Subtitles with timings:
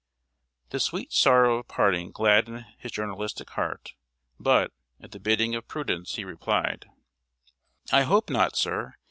[0.71, 3.93] ]The "sweet sorrow" of parting gladdened his journalistic heart;
[4.39, 6.89] but, at the bidding of prudence, he replied:
[7.91, 8.95] "I hope not, sir.